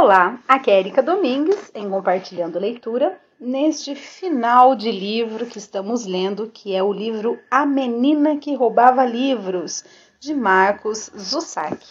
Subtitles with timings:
[0.00, 6.48] Olá, aqui é Erika Domingues em Compartilhando Leitura, neste final de livro que estamos lendo,
[6.48, 9.84] que é o livro A Menina que Roubava Livros,
[10.20, 11.84] de Marcos Zussac.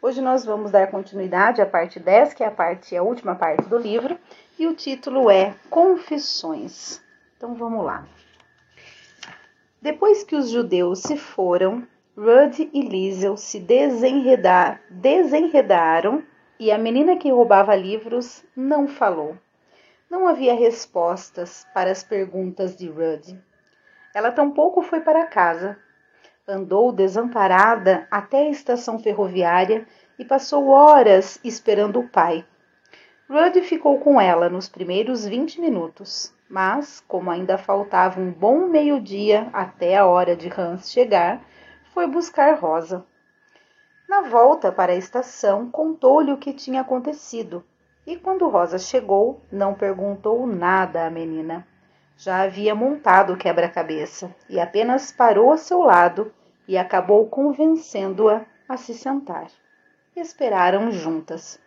[0.00, 3.68] Hoje nós vamos dar continuidade à parte 10, que é a parte a última parte
[3.68, 4.18] do livro,
[4.58, 7.02] e o título é Confissões.
[7.36, 8.06] Então vamos lá.
[9.82, 16.24] Depois que os judeus se foram, Rudd e Liesel se desenredar, desenredaram
[16.62, 19.36] e a menina que roubava livros não falou.
[20.08, 23.36] Não havia respostas para as perguntas de Rudd.
[24.14, 25.76] Ela tampouco foi para casa.
[26.46, 29.84] Andou desamparada até a estação ferroviária
[30.16, 32.46] e passou horas esperando o pai.
[33.28, 39.50] Rudd ficou com ela nos primeiros vinte minutos, mas, como ainda faltava um bom meio-dia
[39.52, 41.42] até a hora de Hans chegar,
[41.92, 43.04] foi buscar Rosa.
[44.12, 47.64] Na volta para a estação, contou-lhe o que tinha acontecido.
[48.06, 51.66] E quando Rosa chegou, não perguntou nada à menina.
[52.18, 56.30] Já havia montado o quebra-cabeça e apenas parou a seu lado
[56.68, 59.46] e acabou convencendo-a a se sentar.
[60.14, 61.58] Esperaram juntas.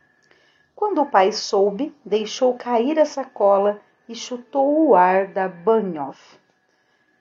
[0.75, 6.39] Quando o pai soube, deixou cair a sacola e chutou o ar da banhoff.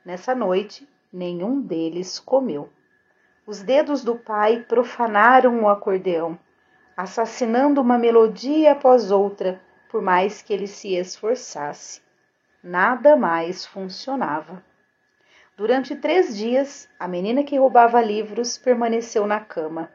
[0.04, 2.68] Nessa noite, nenhum deles comeu.
[3.46, 6.38] Os dedos do pai profanaram o acordeão,
[6.96, 12.00] assassinando uma melodia após outra, por mais que ele se esforçasse.
[12.62, 14.64] Nada mais funcionava.
[15.58, 19.92] Durante três dias, a menina que roubava livros permaneceu na cama.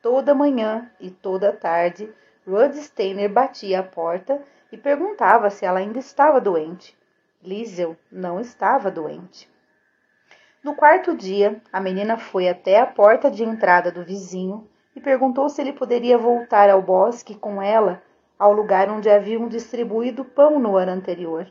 [0.00, 2.10] Toda manhã e toda tarde,
[2.48, 4.40] Rod Steiner batia a porta
[4.72, 6.96] e perguntava se ela ainda estava doente.
[7.42, 9.54] Liesel não estava doente.
[10.66, 15.48] No quarto dia, a menina foi até a porta de entrada do vizinho e perguntou
[15.48, 18.02] se ele poderia voltar ao bosque com ela
[18.36, 21.46] ao lugar onde haviam distribuído pão no ano anterior.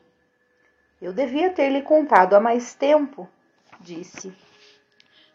[1.02, 3.25] Eu devia ter lhe contado há mais tempo,
[3.80, 4.33] disse.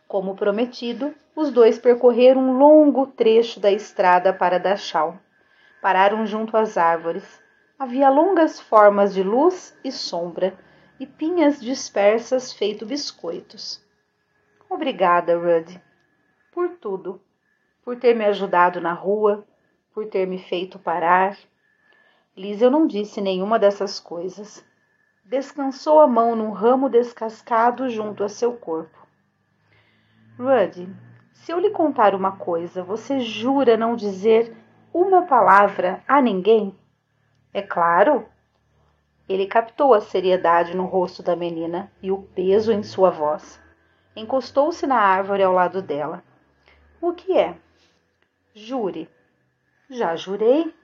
[0.07, 5.17] Como prometido, os dois percorreram um longo trecho da estrada para Dachau.
[5.81, 7.43] Pararam junto às árvores.
[7.79, 10.53] Havia longas formas de luz e sombra
[11.01, 13.83] e pinhas dispersas feito biscoitos.
[14.69, 15.81] Obrigada, Rudd,
[16.53, 17.19] por tudo,
[17.83, 19.47] por ter me ajudado na rua,
[19.95, 21.39] por ter me feito parar.
[22.37, 24.63] Liz, eu não disse nenhuma dessas coisas.
[25.25, 29.07] Descansou a mão num ramo descascado junto a seu corpo.
[30.39, 30.87] Rudd,
[31.33, 34.55] se eu lhe contar uma coisa, você jura não dizer
[34.93, 36.79] uma palavra a ninguém?
[37.55, 38.29] É claro,
[39.33, 43.63] ele captou a seriedade no rosto da menina e o peso em sua voz.
[44.17, 46.25] Encostou-se na árvore ao lado dela.
[47.01, 47.57] O que é?
[48.53, 49.09] Jure.
[49.89, 50.75] Já jurei.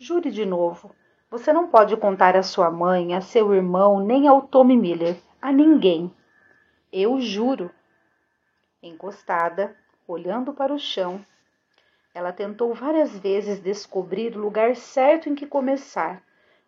[0.00, 0.90] Jure de novo.
[1.30, 5.52] Você não pode contar a sua mãe, a seu irmão, nem ao Tommy Miller, a
[5.52, 6.12] ninguém.
[6.92, 7.70] Eu juro.
[8.82, 9.76] Encostada,
[10.08, 11.24] olhando para o chão,
[12.12, 16.20] ela tentou várias vezes descobrir o lugar certo em que começar,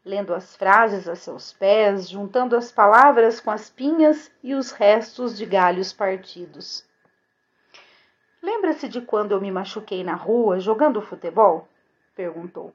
[0.08, 5.36] lendo as frases a seus pés, juntando as palavras com as pinhas e os restos
[5.36, 6.82] de galhos partidos.
[8.42, 11.68] Lembra-se de quando eu me machuquei na rua jogando futebol?
[12.16, 12.72] perguntou.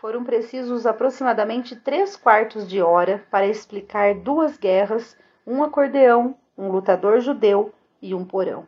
[0.00, 7.18] Foram precisos aproximadamente três quartos de hora para explicar duas guerras, um acordeão, um lutador
[7.20, 8.64] judeu e um porão,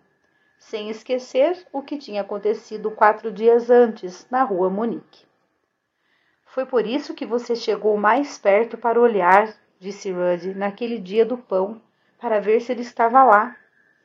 [0.58, 5.24] sem esquecer o que tinha acontecido quatro dias antes na rua Monique.
[6.56, 11.36] Foi por isso que você chegou mais perto para olhar, disse Rudd, naquele dia do
[11.36, 11.82] pão,
[12.18, 13.54] para ver se ele estava lá.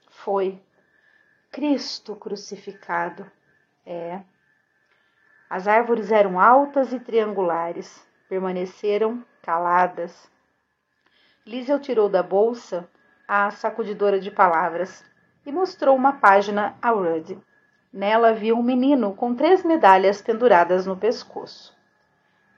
[0.10, 0.62] Foi.
[1.50, 3.26] Cristo crucificado.
[3.86, 4.20] É.
[5.50, 8.06] As árvores eram altas e triangulares.
[8.28, 10.30] Permaneceram caladas.
[11.46, 12.86] Liesel tirou da bolsa
[13.26, 15.06] a sacudidora de palavras
[15.46, 17.40] e mostrou uma página a Rudd.
[17.94, 21.80] Nela havia um menino com três medalhas penduradas no pescoço.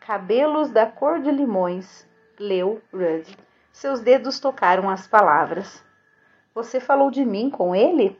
[0.05, 2.05] Cabelos da cor de limões,
[2.37, 3.37] leu Rudd.
[3.71, 5.81] Seus dedos tocaram as palavras.
[6.53, 8.19] Você falou de mim com ele?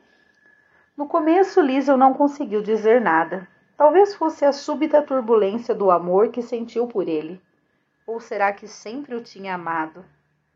[0.95, 3.49] No começo, Liesel não conseguiu dizer nada.
[3.75, 7.41] Talvez fosse a súbita turbulência do amor que sentiu por ele.
[8.07, 10.05] Ou será que sempre o tinha amado?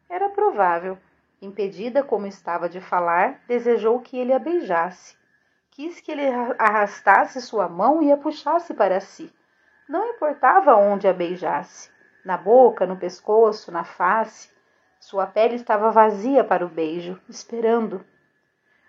[0.09, 0.97] Era provável.
[1.41, 5.18] Impedida como estava de falar, desejou que ele a beijasse.
[5.71, 6.25] Quis que ele
[6.57, 9.30] arrastasse sua mão e a puxasse para si.
[9.88, 11.89] Não importava onde a beijasse,
[12.25, 14.50] na boca, no pescoço, na face,
[15.00, 18.04] sua pele estava vazia para o beijo, esperando.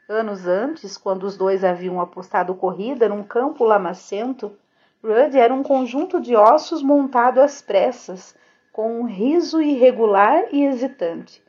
[0.09, 4.59] Anos antes, quando os dois haviam apostado corrida num campo lamacento,
[5.01, 8.37] Rudd era um conjunto de ossos montado às pressas,
[8.73, 11.41] com um riso irregular e hesitante.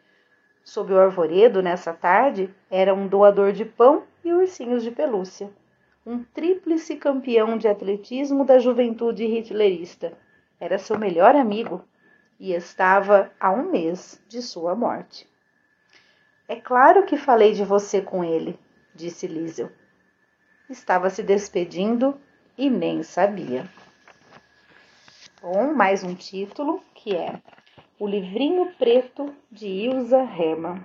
[0.64, 5.50] Sob o arvoredo, nessa tarde, era um doador de pão e ursinhos de pelúcia,
[6.06, 10.18] um tríplice campeão de atletismo da juventude hitlerista.
[10.60, 11.84] Era seu melhor amigo
[12.40, 15.28] e estava a um mês de sua morte.
[16.48, 18.58] É claro que falei de você com ele,
[18.96, 19.70] disse Liesel.
[20.70, 22.20] Estava se despedindo
[22.58, 23.70] e nem sabia.
[25.42, 27.42] Bom, mais um título que é
[27.98, 30.84] O Livrinho Preto de Ilza Hermann.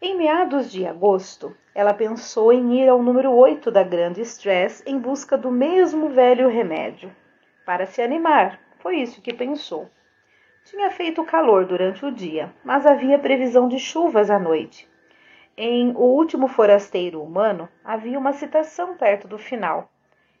[0.00, 4.96] Em meados de agosto, ela pensou em ir ao número 8 da Grande Stress em
[4.96, 7.10] busca do mesmo velho remédio.
[7.66, 9.90] Para se animar, foi isso que pensou.
[10.64, 14.88] Tinha feito calor durante o dia, mas havia previsão de chuvas à noite.
[15.56, 19.90] Em O Último Forasteiro Humano, havia uma citação perto do final.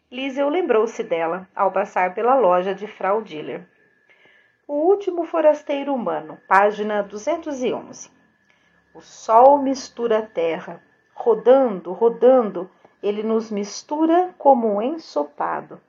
[0.08, 3.66] Liesel lembrou-se dela ao passar pela loja de Frau Diller.
[4.68, 8.17] O Último Forasteiro Humano, página 211.
[8.98, 10.82] O sol mistura a terra.
[11.14, 12.68] Rodando, rodando,
[13.00, 15.80] ele nos mistura como um ensopado.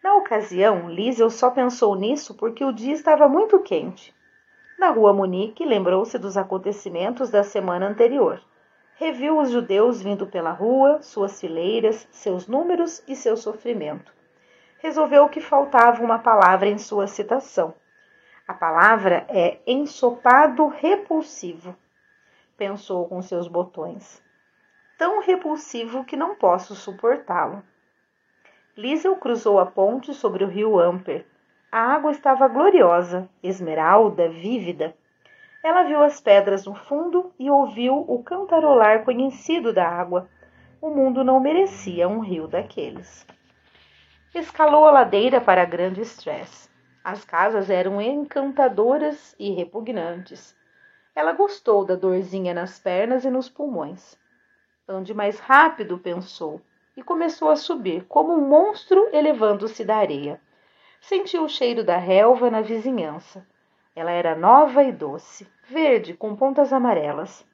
[0.00, 4.14] Na ocasião, Liesel só pensou nisso porque o dia estava muito quente.
[4.78, 8.40] Na rua Munique, lembrou-se dos acontecimentos da semana anterior.
[8.94, 14.14] Reviu os judeus vindo pela rua, suas fileiras, seus números e seu sofrimento.
[14.78, 17.74] Resolveu que faltava uma palavra em sua citação.
[18.50, 21.76] A palavra é ensopado repulsivo,
[22.56, 24.20] pensou com seus botões.
[24.98, 27.62] Tão repulsivo que não posso suportá-lo.
[28.76, 31.24] Liesel cruzou a ponte sobre o rio Amper
[31.70, 34.96] a água estava gloriosa, esmeralda, vívida.
[35.62, 40.28] Ela viu as pedras no fundo e ouviu o cantarolar conhecido da água.
[40.82, 43.24] O mundo não merecia um rio daqueles.
[44.34, 46.69] Escalou a ladeira para a grande Stress.
[47.02, 50.54] As casas eram encantadoras e repugnantes.
[51.14, 54.18] Ela gostou da dorzinha nas pernas e nos pulmões.
[54.86, 56.60] Ande mais rápido, pensou,
[56.94, 60.40] e começou a subir, como um monstro elevando-se da areia.
[61.00, 63.46] Sentiu o cheiro da relva na vizinhança.
[63.96, 67.46] Ela era nova e doce, verde, com pontas amarelas.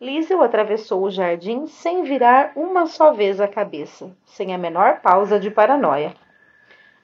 [0.00, 5.38] Liesel atravessou o jardim sem virar uma só vez a cabeça, sem a menor pausa
[5.38, 6.14] de paranoia.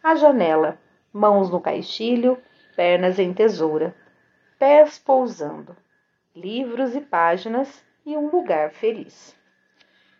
[0.03, 0.79] A janela,
[1.17, 2.39] mãos no caixilho,
[2.77, 3.97] pernas em tesoura,
[4.59, 5.75] pés pousando,
[6.35, 9.35] livros e páginas e um lugar feliz.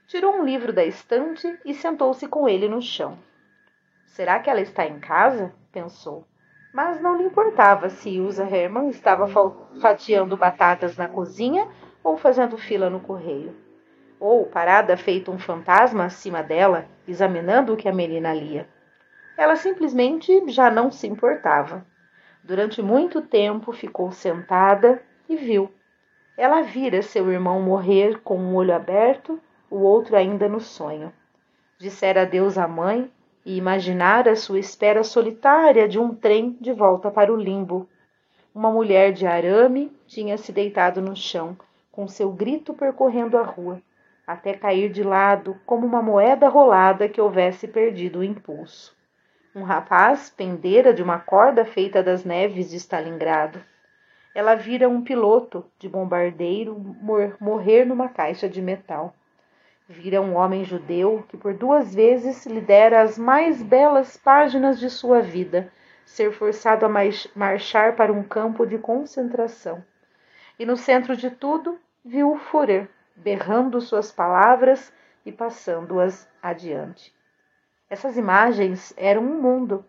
[0.07, 3.19] Tirou um livro da estante e sentou-se com ele no chão.
[4.07, 5.53] Será que ela está em casa?
[5.71, 6.27] pensou.
[6.73, 9.27] Mas não lhe importava se Ilza Hermann estava
[9.81, 11.69] fatiando batatas na cozinha
[12.03, 13.55] ou fazendo fila no correio.
[14.19, 18.67] Ou parada feito um fantasma acima dela, examinando o que a menina lia.
[19.37, 21.87] Ela simplesmente já não se importava.
[22.43, 25.71] Durante muito tempo ficou sentada e viu.
[26.37, 29.41] Ela vira seu irmão morrer com um olho aberto,
[29.71, 31.13] o outro ainda no sonho.
[31.79, 33.11] Dissera adeus à mãe
[33.45, 37.89] e imaginar a sua espera solitária de um trem de volta para o limbo.
[38.55, 41.57] Uma mulher de arame tinha se deitado no chão,
[41.93, 43.83] com seu grito percorrendo a rua,
[44.27, 48.96] até cair de lado como uma moeda rolada que houvesse perdido o impulso.
[49.57, 53.59] Um rapaz pendera de uma corda feita das neves de Stalingrado.
[54.35, 56.79] Ela vira um piloto de bombardeiro
[57.41, 59.15] morrer numa caixa de metal.
[59.89, 64.91] Vira um homem judeu que por duas vezes lhe dera as mais belas páginas de
[64.91, 65.73] sua vida,
[66.05, 66.91] ser forçado a
[67.35, 69.83] marchar para um campo de concentração.
[70.59, 74.93] E no centro de tudo, viu o Führer, berrando suas palavras
[75.25, 77.16] e passando-as adiante.
[77.89, 79.85] Essas imagens eram um mundo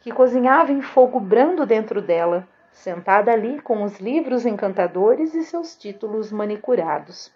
[0.00, 5.76] que cozinhava em fogo brando dentro dela, sentada ali com os livros encantadores e seus
[5.76, 7.32] títulos manicurados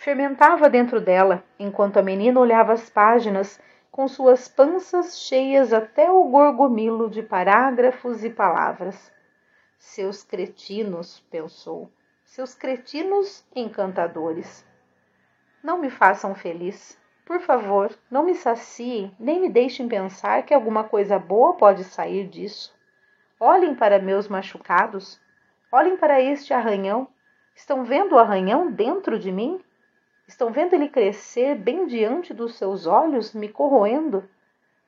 [0.00, 6.24] fermentava dentro dela, enquanto a menina olhava as páginas com suas panças cheias até o
[6.24, 9.12] gorgomilo de parágrafos e palavras.
[9.78, 11.92] Seus cretinos, pensou,
[12.24, 14.66] seus cretinos encantadores.
[15.62, 16.98] Não me façam feliz.
[17.24, 22.26] Por favor, não me saciem, nem me deixem pensar que alguma coisa boa pode sair
[22.26, 22.74] disso.
[23.38, 25.20] Olhem para meus machucados.
[25.72, 27.08] Olhem para este arranhão.
[27.54, 29.62] Estão vendo o arranhão dentro de mim?
[30.26, 34.28] Estão vendo ele crescer bem diante dos seus olhos, me corroendo?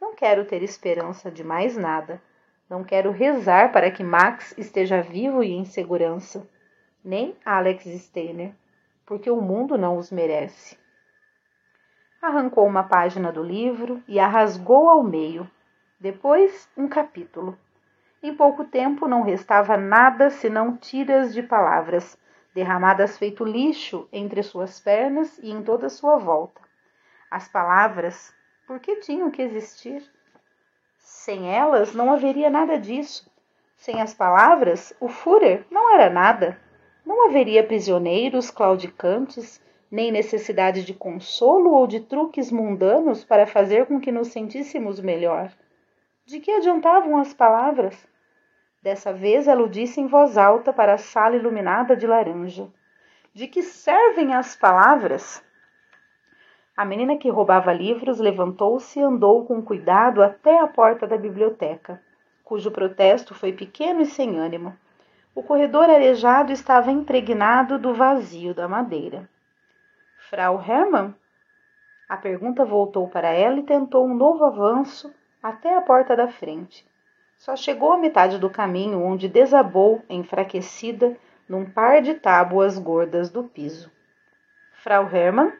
[0.00, 2.20] Não quero ter esperança de mais nada.
[2.68, 6.48] Não quero rezar para que Max esteja vivo e em segurança.
[7.04, 8.54] Nem Alex Steiner,
[9.06, 10.78] porque o mundo não os merece.
[12.22, 15.50] Arrancou uma página do livro e a rasgou ao meio.
[15.98, 17.58] Depois, um capítulo.
[18.22, 22.16] Em pouco tempo não restava nada senão tiras de palavras,
[22.54, 26.60] derramadas feito lixo entre suas pernas e em toda sua volta.
[27.28, 28.32] As palavras,
[28.68, 30.08] por que tinham que existir?
[30.98, 33.28] Sem elas não haveria nada disso.
[33.74, 36.56] Sem as palavras, o Führer não era nada.
[37.04, 39.60] Não haveria prisioneiros claudicantes,
[39.92, 45.52] nem necessidade de consolo ou de truques mundanos para fazer com que nos sentíssemos melhor.
[46.24, 48.08] De que adiantavam as palavras?
[48.82, 52.72] Dessa vez ela o disse em voz alta para a sala iluminada de laranja.
[53.34, 55.44] De que servem as palavras?
[56.74, 62.00] A menina que roubava livros levantou-se e andou com cuidado até a porta da biblioteca,
[62.42, 64.74] cujo protesto foi pequeno e sem ânimo.
[65.34, 69.28] O corredor arejado estava impregnado do vazio da madeira.
[70.32, 71.14] Frau Hermann?
[72.08, 75.12] A pergunta voltou para ela e tentou um novo avanço
[75.42, 76.86] até a porta da frente.
[77.36, 83.44] Só chegou à metade do caminho, onde desabou, enfraquecida, num par de tábuas gordas do
[83.44, 83.92] piso.
[84.72, 85.52] Frau Hermann?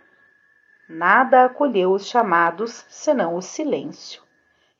[0.88, 4.22] Nada acolheu os chamados, senão o silêncio.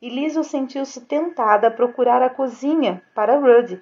[0.01, 3.79] E Liesel sentiu-se tentada a procurar a cozinha para Rudd.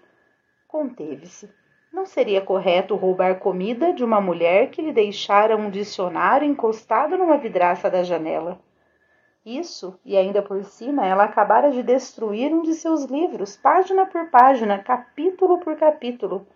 [0.67, 1.60] Conteve-se.
[1.92, 7.37] Não seria correto roubar comida de uma mulher que lhe deixara um dicionário encostado numa
[7.37, 8.61] vidraça da janela.
[9.44, 14.30] Isso, e ainda por cima, ela acabara de destruir um de seus livros, página por
[14.30, 16.47] página, capítulo por capítulo.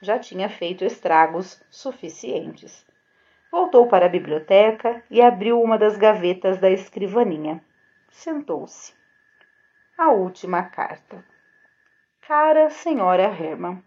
[0.00, 2.86] Já tinha feito estragos suficientes.
[3.50, 7.64] Voltou para a biblioteca e abriu uma das gavetas da escrivaninha.
[8.10, 8.94] Sentou-se.
[9.98, 11.24] A última carta.
[12.20, 13.82] Cara Senhora Hermann,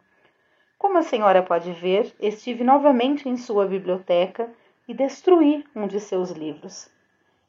[0.79, 4.49] como a senhora pode ver, estive novamente em sua biblioteca
[4.87, 6.89] e destruí um de seus livros.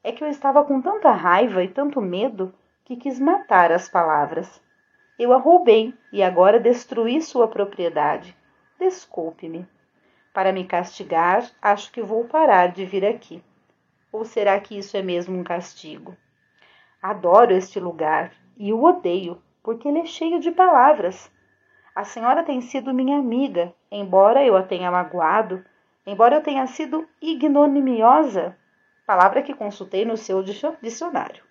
[0.03, 4.61] É que eu estava com tanta raiva e tanto medo que quis matar as palavras.
[5.17, 8.35] Eu a roubei e agora destruí sua propriedade.
[8.77, 9.65] Desculpe-me.
[10.33, 13.41] Para me castigar, acho que vou parar de vir aqui.
[14.11, 16.17] Ou será que isso é mesmo um castigo?
[17.01, 21.31] Adoro este lugar e o odeio, porque ele é cheio de palavras.
[21.93, 25.63] A senhora tem sido minha amiga, embora eu a tenha magoado,
[26.07, 28.57] embora eu tenha sido ignominiosa,
[29.05, 30.41] palavra que consultei no seu
[30.81, 31.43] dicionário.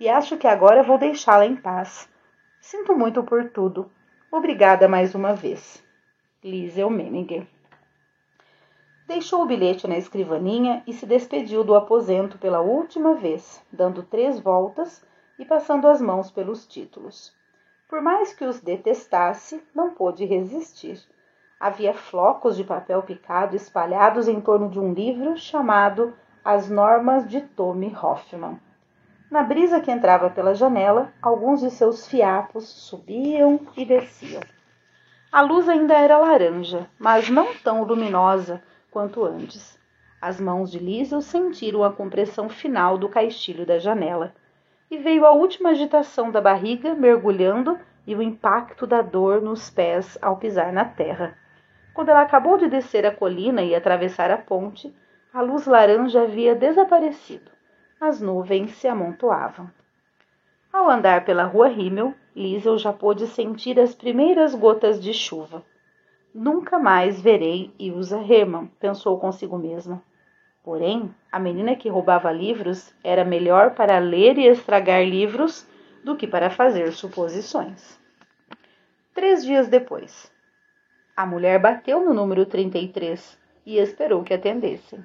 [0.00, 2.08] E acho que agora vou deixá-la em paz.
[2.60, 3.90] Sinto muito por tudo.
[4.32, 5.84] Obrigada mais uma vez.
[6.42, 7.46] Liesel Meminger.
[9.06, 14.40] Deixou o bilhete na escrivaninha e se despediu do aposento pela última vez, dando três
[14.40, 15.04] voltas
[15.38, 17.36] e passando as mãos pelos títulos.
[17.88, 21.00] Por mais que os detestasse, não pôde resistir.
[21.58, 26.14] Havia flocos de papel picado espalhados em torno de um livro chamado
[26.44, 28.60] As Normas de Tommy Hoffman.
[29.30, 34.42] Na brisa que entrava pela janela, alguns de seus fiapos subiam e desciam.
[35.32, 39.78] A luz ainda era laranja, mas não tão luminosa quanto antes.
[40.20, 44.34] As mãos de Liesel sentiram a compressão final do caixilho da janela
[44.90, 50.16] e veio a última agitação da barriga mergulhando e o impacto da dor nos pés
[50.22, 51.36] ao pisar na terra.
[51.92, 54.94] Quando ela acabou de descer a colina e atravessar a ponte,
[55.32, 57.50] a luz laranja havia desaparecido.
[58.00, 59.70] As nuvens se amontoavam.
[60.72, 65.64] Ao andar pela rua Rimmel, Liesel já pôde sentir as primeiras gotas de chuva.
[66.32, 70.02] Nunca mais verei Ilsa Hermann, pensou consigo mesma.
[70.68, 75.66] Porém, a menina que roubava livros era melhor para ler e estragar livros
[76.04, 77.98] do que para fazer suposições.
[79.14, 80.30] Três dias depois,
[81.16, 85.02] a mulher bateu no número 33 e esperou que atendessem.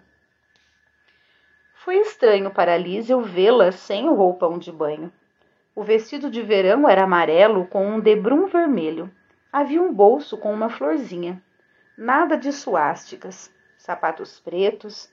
[1.75, 5.13] Foi estranho para Lísio vê-la sem o roupão de banho.
[5.74, 9.10] O vestido de verão era amarelo com um debrum vermelho.
[9.50, 11.41] Havia um bolso com uma florzinha.
[11.98, 15.12] Nada de suásticas, sapatos pretos,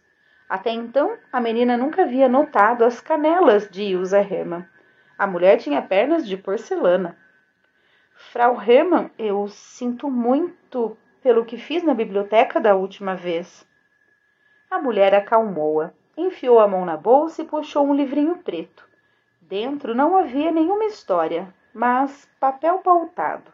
[0.51, 4.67] até então, a menina nunca havia notado as canelas de Ilsa Hermann.
[5.17, 7.17] A mulher tinha pernas de porcelana.
[8.33, 13.65] Frau Hermann, eu sinto muito pelo que fiz na biblioteca da última vez.
[14.69, 18.85] A mulher acalmou-a, enfiou a mão na bolsa e puxou um livrinho preto.
[19.41, 23.53] Dentro não havia nenhuma história, mas papel pautado.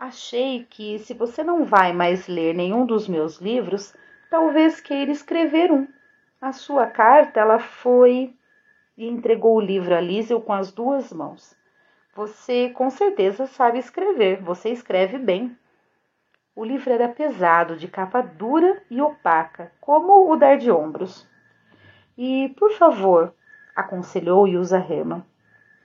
[0.00, 3.94] Achei que, se você não vai mais ler nenhum dos meus livros,
[4.30, 5.88] Talvez queira escrever um.
[6.40, 8.34] A sua carta, ela foi
[8.96, 11.56] e entregou o livro a Lísio com as duas mãos.
[12.14, 15.56] Você com certeza sabe escrever, você escreve bem.
[16.54, 21.26] O livro era pesado, de capa dura e opaca, como o dar de ombros.
[22.16, 23.32] E, por favor,
[23.76, 25.24] aconselhou Yusa Herman,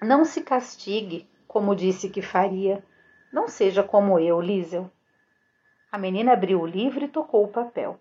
[0.01, 2.83] não se castigue, como disse que faria.
[3.31, 4.91] Não seja como eu, Liesel.
[5.91, 7.99] A menina abriu o livro e tocou o papel.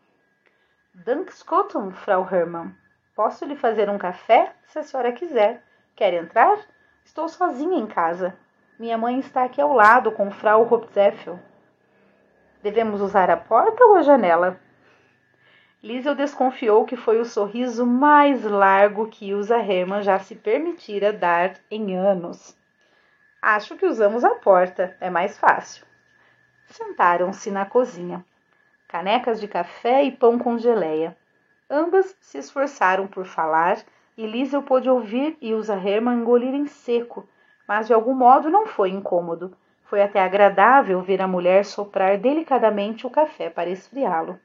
[0.94, 2.74] Dankskotum, Frau Hermann.
[3.16, 5.62] Posso lhe fazer um café, se a senhora quiser.
[5.96, 6.58] Quer entrar?
[7.02, 8.36] Estou sozinha em casa.
[8.78, 11.40] Minha mãe está aqui ao lado com Frau Hopzeffel.
[12.62, 14.60] Devemos usar a porta ou a janela?
[15.82, 21.54] Liesel desconfiou que foi o sorriso mais largo que Ilsa Hermann já se permitira dar
[21.70, 22.54] em anos.
[23.40, 25.86] Acho que usamos a porta, é mais fácil.
[26.66, 28.22] Sentaram-se na cozinha.
[28.92, 31.16] Canecas de café e pão com geleia.
[31.70, 33.78] Ambas se esforçaram por falar
[34.18, 37.26] e Liesel pôde ouvir Ilsa Hermann engolir em seco,
[37.66, 39.56] mas de algum modo não foi incômodo.
[39.84, 44.38] Foi até agradável ver a mulher soprar delicadamente o café para esfriá-lo.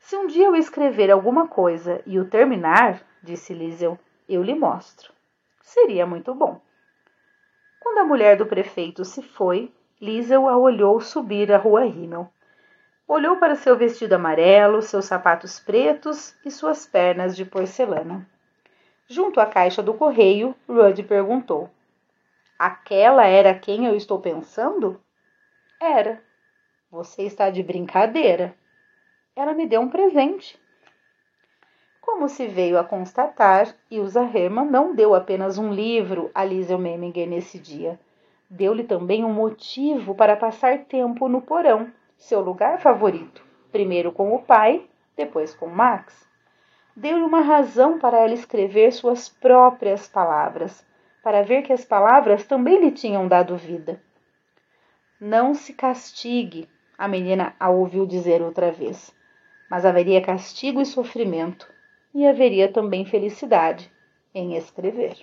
[0.00, 3.96] Se um dia eu escrever alguma coisa e o terminar, disse Liesel,
[4.28, 5.12] eu lhe mostro.
[5.62, 6.60] Seria muito bom.
[7.78, 12.28] Quando a mulher do prefeito se foi, Liesel a olhou subir a rua Rimmel.
[13.06, 18.28] Olhou para seu vestido amarelo, seus sapatos pretos e suas pernas de porcelana.
[19.06, 21.70] Junto à caixa do correio, Rudd perguntou:
[22.58, 25.00] Aquela era quem eu estou pensando?
[25.80, 26.22] Era.
[26.90, 28.54] Você está de brincadeira
[29.36, 30.58] ela me deu um presente.
[32.00, 37.28] Como se veio a constatar, Ilza Hermann não deu apenas um livro a Liesel Meminger
[37.28, 37.98] nesse dia.
[38.48, 44.42] Deu-lhe também um motivo para passar tempo no porão, seu lugar favorito, primeiro com o
[44.42, 46.28] pai, depois com Max.
[46.96, 50.86] Deu-lhe uma razão para ela escrever suas próprias palavras,
[51.22, 54.00] para ver que as palavras também lhe tinham dado vida.
[55.20, 59.12] Não se castigue, a menina a ouviu dizer outra vez
[59.74, 61.68] mas haveria castigo e sofrimento,
[62.14, 63.90] e haveria também felicidade
[64.34, 65.16] em escrever.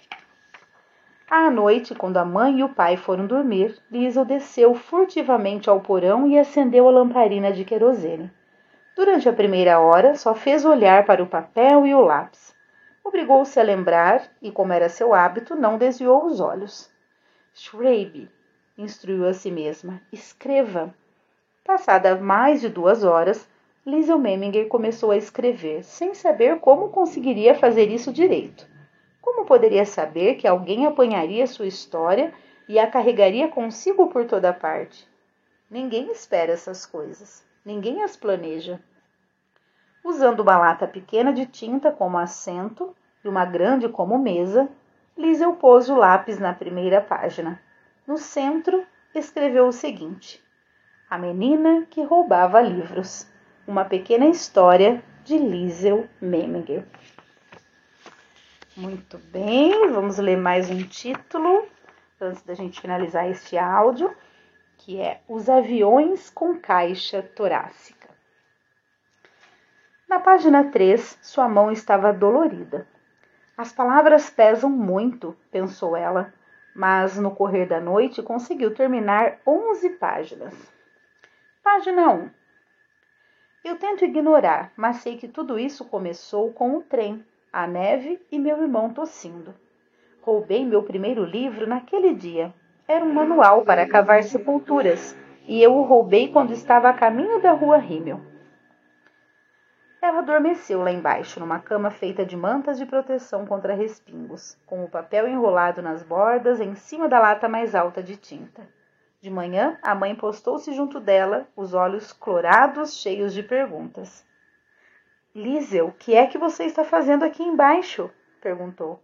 [1.34, 6.28] À noite, quando a mãe e o pai foram dormir, Liesel desceu furtivamente ao porão
[6.28, 8.30] e acendeu a lamparina de querosene.
[8.98, 12.54] Durante a primeira hora, só fez olhar para o papel e o lápis.
[13.02, 16.92] Obrigou-se a lembrar e, como era seu hábito, não desviou os olhos.
[17.54, 18.30] Schreibe,
[18.78, 20.94] instruiu a si mesma, escreva.
[21.64, 23.50] Passada mais de duas horas,
[23.86, 28.70] Liesel Meminger começou a escrever, sem saber como conseguiria fazer isso direito.
[29.34, 32.34] Como poderia saber que alguém apanharia sua história
[32.68, 35.08] e a carregaria consigo por toda parte?
[35.70, 38.82] Ninguém espera essas coisas, ninguém as planeja.
[40.04, 44.68] Usando uma lata pequena de tinta como assento e uma grande como mesa,
[45.18, 47.58] Liesel pôs o lápis na primeira página.
[48.06, 50.44] No centro, escreveu o seguinte:
[51.10, 53.32] A menina que roubava livros.
[53.66, 56.86] Uma pequena história de Liesel Meminger.
[58.78, 61.68] Muito bem, vamos ler mais um título
[62.22, 64.16] antes da gente finalizar este áudio,
[64.78, 68.08] que é Os aviões com caixa torácica.
[70.08, 72.88] Na página 3, sua mão estava dolorida.
[73.58, 76.34] As palavras pesam muito, pensou ela,
[76.74, 80.54] mas no correr da noite conseguiu terminar 11 páginas.
[81.62, 82.30] Página 1.
[83.66, 88.40] Eu tento ignorar, mas sei que tudo isso começou com o trem, a neve e
[88.40, 89.54] meu irmão tossindo.
[90.22, 92.54] Roubei meu primeiro livro naquele dia.
[92.88, 97.52] Era um manual para cavar sepulturas, e eu o roubei quando estava a caminho da
[97.52, 98.22] rua Rimmel.
[100.02, 104.90] Ela adormeceu lá embaixo, numa cama feita de mantas de proteção contra respingos, com o
[104.90, 108.68] papel enrolado nas bordas em cima da lata mais alta de tinta.
[109.20, 114.26] De manhã, a mãe postou-se junto dela, os olhos clorados, cheios de perguntas.
[115.34, 118.12] Liesel, o que é que você está fazendo aqui embaixo?
[118.42, 119.02] perguntou.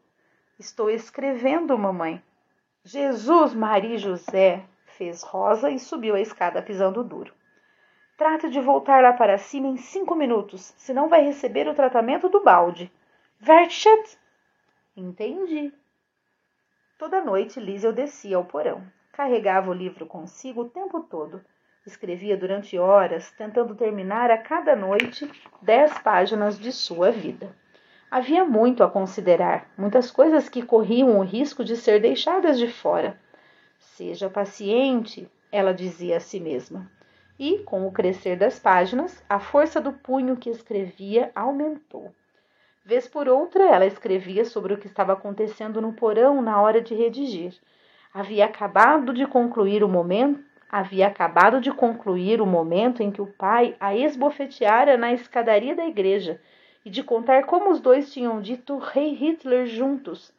[0.60, 2.22] Estou escrevendo, mamãe.
[2.84, 7.34] Jesus, Maria e José, fez Rosa e subiu a escada pisando duro.
[8.18, 12.44] Trate de voltar lá para cima em cinco minutos, senão vai receber o tratamento do
[12.44, 12.92] balde.
[13.40, 14.18] Vertschat!
[14.96, 15.72] Entendi.
[16.98, 18.84] Toda noite Liesel descia ao porão.
[19.14, 21.42] Carregava o livro consigo o tempo todo.
[21.88, 25.26] Escrevia durante horas, tentando terminar a cada noite
[25.62, 27.56] dez páginas de sua vida.
[28.12, 33.18] Havia muito a considerar, muitas coisas que corriam o risco de ser deixadas de fora.
[33.80, 36.92] Seja paciente, ela dizia a si mesma.
[37.40, 42.14] E, com o crescer das páginas, a força do punho que escrevia aumentou.
[42.84, 46.94] Vez por outra, ela escrevia sobre o que estava acontecendo no porão na hora de
[46.94, 47.54] redigir
[48.14, 53.28] Havia acabado de concluir o momento, havia acabado de concluir o momento em que o
[53.28, 56.42] pai a esbofeteara na escadaria da igreja
[56.86, 60.34] e de contar como os dois tinham dito Rei Hitler juntos.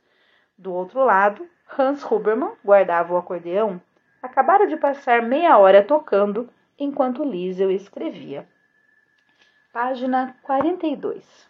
[0.56, 3.80] Do outro lado, Hans Hubermann guardava o acordeão.
[4.22, 8.48] Acabara de passar meia hora tocando enquanto Liesel escrevia.
[9.72, 11.48] Página 42.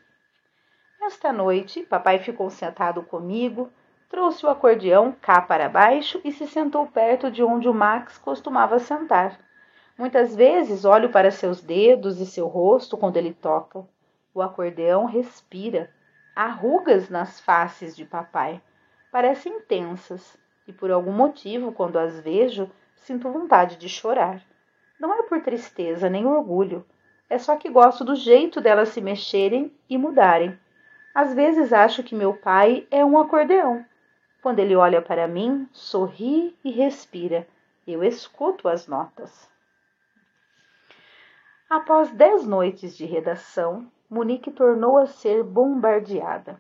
[1.01, 3.71] Esta noite, papai ficou sentado comigo,
[4.09, 8.79] trouxe o acordeão cá para baixo e se sentou perto de onde o Max costumava
[8.79, 9.39] sentar.
[9.97, 13.85] Muitas vezes olho para seus dedos e seu rosto quando ele toca.
[14.33, 15.91] O acordeão respira.
[16.35, 18.63] Há rugas nas faces de papai.
[19.11, 24.43] Parecem intensas, e por algum motivo, quando as vejo, sinto vontade de chorar.
[25.01, 26.85] Não é por tristeza nem orgulho,
[27.31, 30.59] é só que gosto do jeito delas se mexerem e mudarem.
[31.15, 33.85] Às vezes acho que meu pai é um acordeão.
[34.43, 37.47] Quando ele olha para mim, sorri e respira.
[37.87, 39.51] Eu escuto as notas.
[41.69, 46.59] Após dez noites de redação, Munique tornou a ser bombardeada.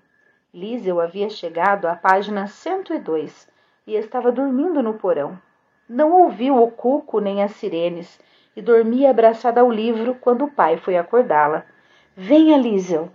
[0.52, 3.48] Liesel havia chegado à página 102
[3.86, 5.40] e estava dormindo no porão.
[5.88, 8.20] Não ouviu o cuco nem as sirenes
[8.56, 11.64] e dormia abraçada ao livro quando o pai foi acordá-la.
[12.14, 13.10] Venha, Liesel,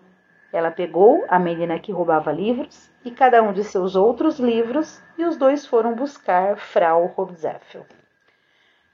[0.54, 5.26] ela pegou a menina que roubava livros e cada um de seus outros livros e
[5.26, 7.88] os dois foram buscar Frau Hobzeffel.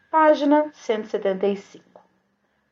[0.09, 2.01] Página 175.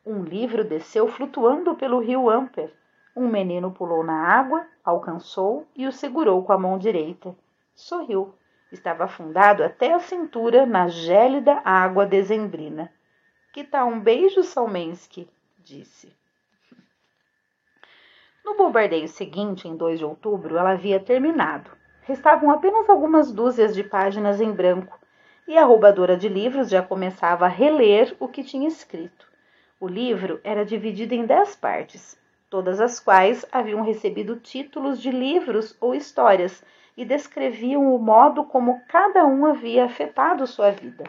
[0.06, 2.74] Um livro desceu flutuando pelo rio Amper.
[3.14, 7.36] Um menino pulou na água, alcançou e o segurou com a mão direita.
[7.76, 8.34] Sorriu.
[8.72, 12.90] Estava afundado até a cintura na gélida água dezembrina.
[13.52, 15.30] Que tal um beijo, Salmensky?
[15.60, 16.16] disse.
[18.48, 21.70] No bombardeio seguinte, em 2 de outubro, ela havia terminado.
[22.04, 24.98] Restavam apenas algumas dúzias de páginas em branco,
[25.46, 29.28] e a roubadora de livros já começava a reler o que tinha escrito.
[29.82, 32.18] O livro era dividido em dez partes,
[32.50, 36.64] todas as quais haviam recebido títulos de livros ou histórias
[36.96, 41.04] e descreviam o modo como cada um havia afetado sua vida.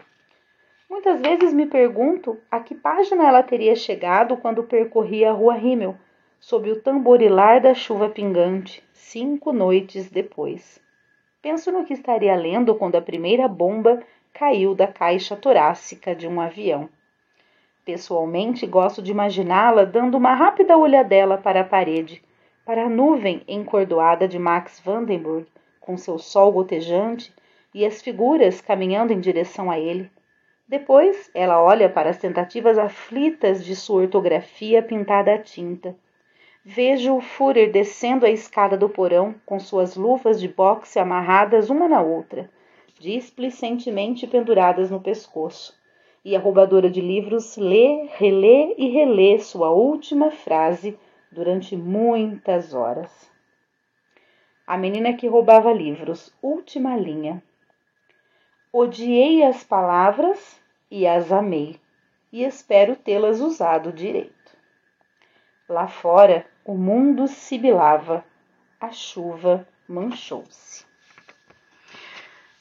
[0.91, 5.97] Muitas vezes me pergunto a que página ela teria chegado quando percorria a rua Rimmel
[6.41, 10.81] sob o tamborilar da chuva pingante, cinco noites depois.
[11.43, 14.01] Penso no que estaria lendo quando a primeira bomba
[14.33, 16.89] caiu da caixa torácica de um avião.
[17.85, 22.23] Pessoalmente, gosto de imaginá-la dando uma rápida olhadela para a parede,
[22.65, 25.47] para a nuvem encordoada de Max Vandenberg,
[25.81, 27.33] com seu sol gotejante
[27.75, 30.11] e as figuras caminhando em direção a ele.
[30.69, 35.97] Depois, ela olha para as tentativas aflitas de sua ortografia pintada a tinta
[36.71, 41.89] Vejo o Führer descendo a escada do porão com suas luvas de boxe amarradas uma
[41.89, 42.51] na outra,
[43.01, 45.75] displicentemente penduradas no pescoço.
[46.23, 50.99] E a roubadora de livros lê, relê e relê sua última frase
[51.33, 53.33] durante muitas horas.
[54.67, 57.43] A menina que roubava livros, última linha.
[58.71, 61.81] Odiei as palavras e as amei,
[62.31, 64.37] e espero tê-las usado direito.
[65.67, 68.23] Lá fora, o mundo sibilava,
[68.79, 70.85] a chuva manchou-se.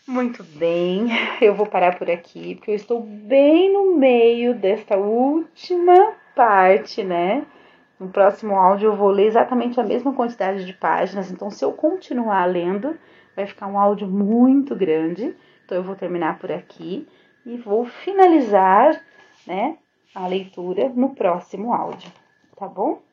[0.07, 1.07] Muito bem,
[1.41, 7.45] eu vou parar por aqui, porque eu estou bem no meio desta última parte, né?
[7.99, 11.73] No próximo áudio eu vou ler exatamente a mesma quantidade de páginas, então se eu
[11.73, 12.97] continuar lendo,
[13.35, 15.35] vai ficar um áudio muito grande.
[15.65, 17.05] Então eu vou terminar por aqui
[17.45, 19.03] e vou finalizar,
[19.45, 19.77] né,
[20.15, 22.09] a leitura no próximo áudio,
[22.55, 23.05] tá bom?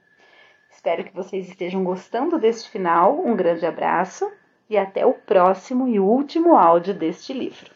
[0.84, 3.18] Espero que vocês estejam gostando deste final.
[3.18, 4.30] Um grande abraço
[4.68, 7.73] e até o próximo e último áudio deste livro.